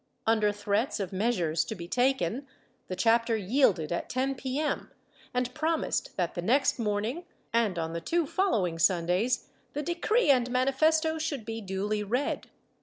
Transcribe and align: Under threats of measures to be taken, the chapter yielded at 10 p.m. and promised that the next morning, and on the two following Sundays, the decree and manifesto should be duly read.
Under 0.25 0.51
threats 0.51 0.99
of 0.99 1.13
measures 1.13 1.63
to 1.65 1.75
be 1.75 1.87
taken, 1.87 2.47
the 2.87 2.95
chapter 2.95 3.37
yielded 3.37 3.91
at 3.91 4.09
10 4.09 4.33
p.m. 4.33 4.89
and 5.31 5.53
promised 5.53 6.17
that 6.17 6.33
the 6.33 6.41
next 6.41 6.79
morning, 6.79 7.25
and 7.53 7.77
on 7.77 7.93
the 7.93 8.01
two 8.01 8.25
following 8.25 8.79
Sundays, 8.79 9.49
the 9.73 9.83
decree 9.83 10.31
and 10.31 10.49
manifesto 10.49 11.19
should 11.19 11.45
be 11.45 11.61
duly 11.61 12.01
read. 12.01 12.49